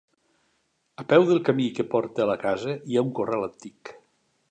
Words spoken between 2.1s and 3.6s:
a la casa hi ha un corral